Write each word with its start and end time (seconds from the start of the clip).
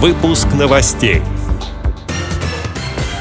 Выпуск 0.00 0.46
новостей. 0.56 1.22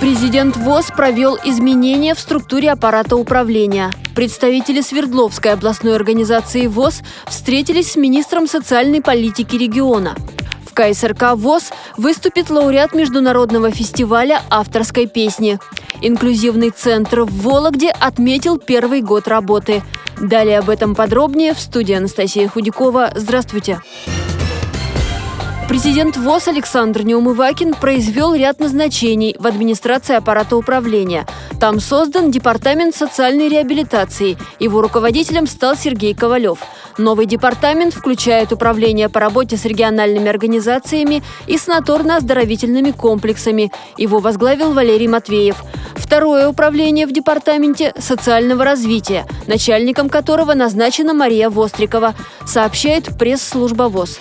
Президент 0.00 0.56
ВОЗ 0.56 0.86
провел 0.96 1.36
изменения 1.44 2.14
в 2.14 2.18
структуре 2.18 2.70
аппарата 2.70 3.14
управления. 3.14 3.90
Представители 4.16 4.80
Свердловской 4.80 5.52
областной 5.52 5.94
организации 5.94 6.66
ВОЗ 6.68 7.02
встретились 7.26 7.92
с 7.92 7.96
министром 7.96 8.46
социальной 8.46 9.02
политики 9.02 9.54
региона. 9.54 10.16
В 10.64 10.72
КСРК 10.72 11.34
ВОЗ 11.34 11.72
выступит 11.98 12.48
лауреат 12.48 12.94
международного 12.94 13.70
фестиваля 13.70 14.40
авторской 14.48 15.06
песни. 15.06 15.58
Инклюзивный 16.00 16.70
центр 16.70 17.20
в 17.20 17.42
Вологде 17.42 17.90
отметил 17.90 18.56
первый 18.56 19.02
год 19.02 19.28
работы. 19.28 19.82
Далее 20.18 20.60
об 20.60 20.70
этом 20.70 20.94
подробнее 20.94 21.52
в 21.52 21.60
студии 21.60 21.94
Анастасия 21.94 22.48
Худякова. 22.48 23.12
Здравствуйте. 23.14 23.78
Здравствуйте. 23.82 24.21
Президент 25.72 26.18
ВОЗ 26.18 26.48
Александр 26.48 27.00
Неумывакин 27.00 27.72
произвел 27.72 28.34
ряд 28.34 28.60
назначений 28.60 29.34
в 29.38 29.46
администрации 29.46 30.14
аппарата 30.14 30.54
управления. 30.54 31.26
Там 31.60 31.80
создан 31.80 32.30
Департамент 32.30 32.94
социальной 32.94 33.48
реабилитации. 33.48 34.36
Его 34.60 34.82
руководителем 34.82 35.46
стал 35.46 35.74
Сергей 35.74 36.12
Ковалев. 36.12 36.58
Новый 36.98 37.24
департамент 37.24 37.94
включает 37.94 38.52
управление 38.52 39.08
по 39.08 39.18
работе 39.18 39.56
с 39.56 39.64
региональными 39.64 40.28
организациями 40.28 41.22
и 41.46 41.56
санаторно-оздоровительными 41.56 42.90
комплексами. 42.90 43.72
Его 43.96 44.18
возглавил 44.18 44.74
Валерий 44.74 45.08
Матвеев. 45.08 45.64
Второе 45.94 46.48
управление 46.48 47.06
в 47.06 47.14
департаменте 47.14 47.94
социального 47.98 48.62
развития, 48.62 49.24
начальником 49.46 50.10
которого 50.10 50.52
назначена 50.52 51.14
Мария 51.14 51.48
Вострикова, 51.48 52.14
сообщает 52.44 53.16
пресс-служба 53.18 53.84
ВОЗ. 53.84 54.20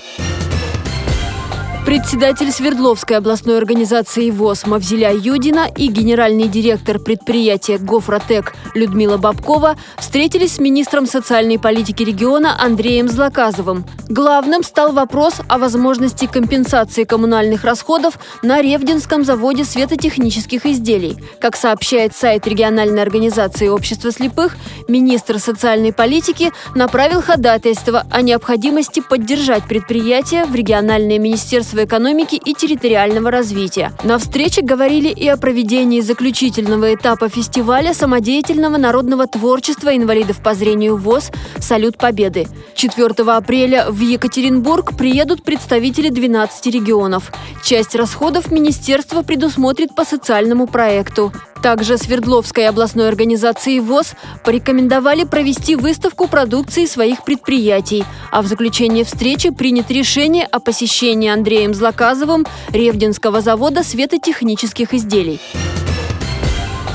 Председатель 1.85 2.51
Свердловской 2.51 3.17
областной 3.17 3.57
организации 3.57 4.29
ВОЗ 4.29 4.67
Мавзеля 4.67 5.13
Юдина 5.13 5.67
и 5.75 5.87
генеральный 5.87 6.47
директор 6.47 6.99
предприятия 6.99 7.79
«Гофротек» 7.79 8.53
Людмила 8.75 9.17
Бабкова 9.17 9.75
встретились 9.97 10.55
с 10.55 10.59
министром 10.59 11.07
социальной 11.07 11.57
политики 11.57 12.03
региона 12.03 12.55
Андреем 12.57 13.09
Злаказовым. 13.09 13.83
Главным 14.07 14.61
стал 14.63 14.91
вопрос 14.91 15.35
о 15.49 15.57
возможности 15.57 16.27
компенсации 16.27 17.03
коммунальных 17.03 17.63
расходов 17.63 18.19
на 18.43 18.61
Ревдинском 18.61 19.25
заводе 19.25 19.63
светотехнических 19.63 20.65
изделий. 20.67 21.17
Как 21.39 21.55
сообщает 21.55 22.15
сайт 22.15 22.45
региональной 22.47 23.01
организации 23.01 23.69
общества 23.69 24.11
слепых, 24.11 24.55
министр 24.87 25.39
социальной 25.39 25.93
политики 25.93 26.51
направил 26.75 27.21
ходатайство 27.21 28.05
о 28.11 28.21
необходимости 28.21 29.01
поддержать 29.01 29.63
предприятие 29.63 30.45
в 30.45 30.53
региональное 30.53 31.17
министерство 31.17 31.70
Министерства 31.71 31.85
экономики 31.85 32.35
и 32.35 32.53
территориального 32.53 33.31
развития. 33.31 33.93
На 34.03 34.17
встрече 34.17 34.61
говорили 34.61 35.07
и 35.07 35.27
о 35.27 35.37
проведении 35.37 36.01
заключительного 36.01 36.93
этапа 36.93 37.29
фестиваля 37.29 37.93
самодеятельного 37.93 38.77
народного 38.77 39.27
творчества 39.27 39.95
инвалидов 39.95 40.41
по 40.43 40.53
зрению 40.53 40.97
ВОЗ 40.97 41.31
«Салют 41.59 41.97
Победы». 41.97 42.47
4 42.75 43.07
апреля 43.31 43.89
в 43.89 43.99
Екатеринбург 43.99 44.97
приедут 44.97 45.43
представители 45.43 46.09
12 46.09 46.65
регионов. 46.67 47.31
Часть 47.63 47.95
расходов 47.95 48.51
министерство 48.51 49.21
предусмотрит 49.21 49.95
по 49.95 50.03
социальному 50.03 50.67
проекту. 50.67 51.31
Также 51.61 51.97
Свердловской 51.97 52.67
областной 52.67 53.07
организации 53.07 53.79
ВОЗ 53.79 54.13
порекомендовали 54.43 55.25
провести 55.25 55.75
выставку 55.75 56.27
продукции 56.27 56.85
своих 56.85 57.23
предприятий, 57.23 58.03
а 58.31 58.41
в 58.41 58.47
заключение 58.47 59.05
встречи 59.05 59.51
принято 59.51 59.93
решение 59.93 60.45
о 60.45 60.59
посещении 60.59 61.29
Андреем 61.29 61.75
Злаказовым 61.75 62.47
Ревдинского 62.69 63.41
завода 63.41 63.83
светотехнических 63.83 64.93
изделий. 64.95 65.39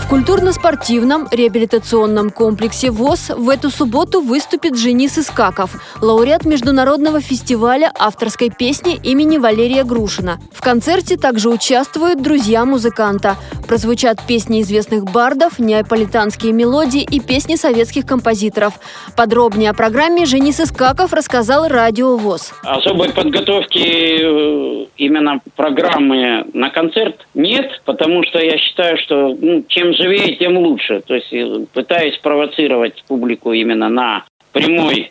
В 0.06 0.08
культурно-спортивном 0.08 1.26
реабилитационном 1.32 2.30
комплексе 2.30 2.92
ВОЗ 2.92 3.30
в 3.36 3.48
эту 3.48 3.70
субботу 3.70 4.20
выступит 4.20 4.78
Женис 4.78 5.18
Искаков, 5.18 5.82
лауреат 6.00 6.44
международного 6.44 7.20
фестиваля 7.20 7.90
авторской 7.98 8.50
песни 8.50 9.00
имени 9.02 9.38
Валерия 9.38 9.82
Грушина. 9.82 10.38
В 10.52 10.60
концерте 10.60 11.16
также 11.16 11.48
участвуют 11.48 12.22
друзья 12.22 12.64
музыканта. 12.64 13.36
Прозвучат 13.68 14.18
песни 14.26 14.60
известных 14.62 15.04
бардов, 15.04 15.58
неаполитанские 15.58 16.52
мелодии 16.52 17.02
и 17.02 17.20
песни 17.20 17.56
советских 17.56 18.06
композиторов. 18.06 18.74
Подробнее 19.16 19.70
о 19.70 19.74
программе 19.74 20.24
Женис 20.24 20.60
Искаков 20.60 21.12
рассказал 21.12 21.66
Радио 21.66 22.16
ВОЗ. 22.16 22.54
Особой 22.62 23.12
подготовки 23.12 23.78
э, 23.80 24.86
именно 24.96 25.40
программы 25.56 26.44
на 26.52 26.70
концерт 26.70 27.26
нет, 27.34 27.82
потому 27.84 28.22
что 28.22 28.38
я 28.38 28.56
считаю, 28.56 28.98
что 28.98 29.36
ну, 29.40 29.64
чем 29.66 29.94
живее, 29.94 30.36
тем 30.36 30.56
лучше. 30.58 31.02
То 31.04 31.14
есть 31.14 31.32
э, 31.32 31.66
пытаюсь 31.72 32.16
провоцировать 32.18 33.02
публику 33.08 33.52
именно 33.52 33.88
на 33.88 34.24
прямой 34.52 35.10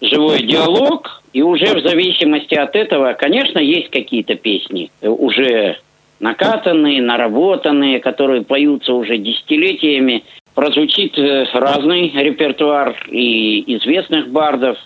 живой 0.00 0.44
диалог, 0.44 1.22
и 1.32 1.42
уже 1.42 1.74
в 1.74 1.82
зависимости 1.82 2.54
от 2.54 2.76
этого, 2.76 3.14
конечно, 3.14 3.58
есть 3.58 3.90
какие-то 3.90 4.36
песни 4.36 4.90
э, 5.00 5.08
уже 5.08 5.78
накатанные, 6.20 7.02
наработанные, 7.02 8.00
которые 8.00 8.42
поются 8.42 8.94
уже 8.94 9.18
десятилетиями. 9.18 10.24
Прозвучит 10.54 11.16
э, 11.18 11.44
разный 11.52 12.10
репертуар 12.10 12.96
и 13.08 13.76
известных 13.76 14.28
бардов, 14.28 14.76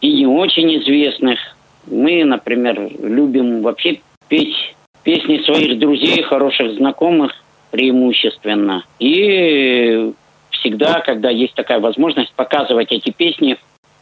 и 0.00 0.12
не 0.12 0.26
очень 0.26 0.76
известных. 0.78 1.38
Мы, 1.86 2.24
например, 2.24 2.90
любим 3.00 3.62
вообще 3.62 4.00
петь 4.28 4.74
песни 5.04 5.38
своих 5.44 5.78
друзей, 5.78 6.22
хороших 6.22 6.72
знакомых, 6.72 7.32
преимущественно. 7.70 8.84
И 8.98 10.12
всегда, 10.50 11.00
когда 11.00 11.30
есть 11.30 11.54
такая 11.54 11.78
возможность, 11.78 12.32
показывать 12.34 12.90
эти 12.90 13.10
песни 13.10 13.56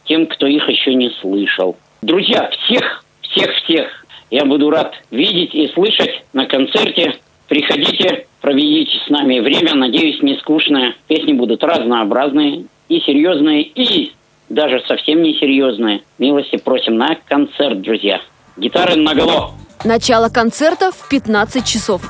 тем, 0.05 0.25
кто 0.27 0.47
их 0.47 0.67
еще 0.69 0.95
не 0.95 1.09
слышал. 1.21 1.77
Друзья, 2.01 2.49
всех, 2.49 3.03
всех-всех 3.21 4.05
я 4.33 4.45
буду 4.45 4.71
рад 4.71 4.95
видеть 5.11 5.53
и 5.53 5.67
слышать 5.75 6.23
на 6.33 6.47
концерте. 6.47 7.19
Приходите, 7.47 8.25
проведите 8.41 8.97
с 9.05 9.09
нами 9.11 9.39
время. 9.39 9.75
Надеюсь, 9.75 10.23
не 10.23 10.39
скучное. 10.39 10.95
Песни 11.07 11.33
будут 11.33 11.63
разнообразные 11.63 12.65
и 12.89 12.99
серьезные, 13.01 13.61
и 13.61 14.11
даже 14.49 14.81
совсем 14.87 15.21
несерьезные. 15.21 16.01
Милости 16.17 16.57
просим 16.57 16.97
на 16.97 17.15
концерт, 17.25 17.79
друзья. 17.81 18.21
Гитары 18.57 18.95
наголо. 18.95 19.51
Начало 19.85 20.29
концерта 20.29 20.91
в 20.91 21.07
15 21.09 21.63
часов. 21.63 22.01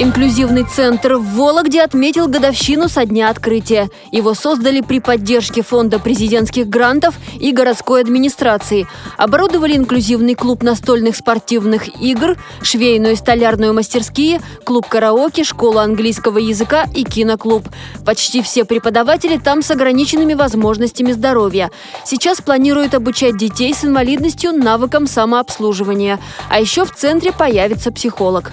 Инклюзивный 0.00 0.62
центр 0.62 1.14
в 1.14 1.34
Вологде 1.34 1.82
отметил 1.82 2.28
годовщину 2.28 2.88
со 2.88 3.04
дня 3.04 3.30
открытия. 3.30 3.90
Его 4.12 4.32
создали 4.34 4.80
при 4.80 5.00
поддержке 5.00 5.62
Фонда 5.62 5.98
президентских 5.98 6.68
грантов 6.68 7.16
и 7.40 7.50
городской 7.50 8.00
администрации. 8.00 8.86
Оборудовали 9.16 9.76
инклюзивный 9.76 10.36
клуб 10.36 10.62
настольных 10.62 11.16
спортивных 11.16 12.00
игр, 12.00 12.36
швейную 12.62 13.14
и 13.14 13.16
столярную 13.16 13.74
мастерские, 13.74 14.40
клуб 14.62 14.86
караоке, 14.86 15.42
школу 15.42 15.78
английского 15.78 16.38
языка 16.38 16.86
и 16.94 17.02
киноклуб. 17.02 17.64
Почти 18.06 18.40
все 18.40 18.64
преподаватели 18.64 19.36
там 19.36 19.62
с 19.62 19.70
ограниченными 19.72 20.34
возможностями 20.34 21.10
здоровья. 21.10 21.72
Сейчас 22.04 22.40
планируют 22.40 22.94
обучать 22.94 23.36
детей 23.36 23.74
с 23.74 23.84
инвалидностью 23.84 24.52
навыкам 24.52 25.08
самообслуживания. 25.08 26.20
А 26.48 26.60
еще 26.60 26.84
в 26.84 26.94
центре 26.94 27.32
появится 27.32 27.90
психолог. 27.90 28.52